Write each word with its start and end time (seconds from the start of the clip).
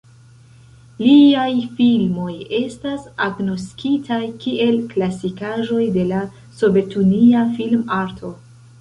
Liaj 1.01 1.51
filmoj 1.81 2.31
estas 2.61 3.05
agnoskitaj 3.27 4.19
kiel 4.47 4.83
klasikaĵoj 4.97 5.87
de 6.01 6.11
la 6.15 6.27
sovetunia 6.65 7.49
film-arto. 7.57 8.39